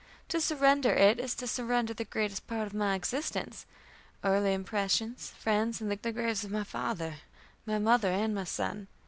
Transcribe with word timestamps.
To 0.29 0.41
surrender 0.41 0.89
it 0.95 1.19
is 1.19 1.35
to 1.35 1.45
surrender 1.45 1.93
the 1.93 2.05
greatest 2.05 2.47
part 2.47 2.65
of 2.65 2.73
my 2.73 2.95
existence 2.95 3.67
early 4.23 4.51
impressions, 4.51 5.29
friends, 5.37 5.79
and 5.79 5.91
the 5.91 6.11
graves 6.11 6.43
of 6.43 6.49
my 6.49 6.63
father, 6.63 7.17
my 7.67 7.77
mother, 7.77 8.09
and 8.09 8.33
my 8.33 8.45
son. 8.45 8.87